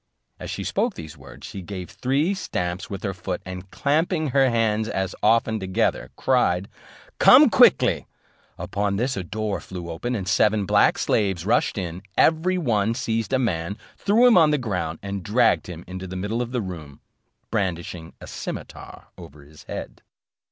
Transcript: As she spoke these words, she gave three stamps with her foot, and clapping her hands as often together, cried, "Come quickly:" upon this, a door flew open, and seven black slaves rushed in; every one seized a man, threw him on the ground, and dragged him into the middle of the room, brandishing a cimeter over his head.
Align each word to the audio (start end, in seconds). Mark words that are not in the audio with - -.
As 0.39 0.49
she 0.49 0.63
spoke 0.63 0.95
these 0.95 1.15
words, 1.15 1.45
she 1.45 1.61
gave 1.61 1.91
three 1.91 2.33
stamps 2.33 2.89
with 2.89 3.03
her 3.03 3.13
foot, 3.13 3.39
and 3.45 3.69
clapping 3.69 4.29
her 4.29 4.49
hands 4.49 4.89
as 4.89 5.13
often 5.21 5.59
together, 5.59 6.09
cried, 6.15 6.67
"Come 7.19 7.51
quickly:" 7.51 8.07
upon 8.57 8.95
this, 8.95 9.15
a 9.15 9.23
door 9.23 9.59
flew 9.59 9.91
open, 9.91 10.15
and 10.15 10.27
seven 10.27 10.65
black 10.65 10.97
slaves 10.97 11.45
rushed 11.45 11.77
in; 11.77 12.01
every 12.17 12.57
one 12.57 12.95
seized 12.95 13.31
a 13.31 13.37
man, 13.37 13.77
threw 13.95 14.25
him 14.25 14.39
on 14.39 14.49
the 14.49 14.57
ground, 14.57 14.97
and 15.03 15.21
dragged 15.21 15.67
him 15.67 15.83
into 15.85 16.07
the 16.07 16.15
middle 16.15 16.41
of 16.41 16.51
the 16.51 16.61
room, 16.61 16.99
brandishing 17.51 18.15
a 18.19 18.25
cimeter 18.25 19.03
over 19.19 19.43
his 19.43 19.65
head. 19.65 20.01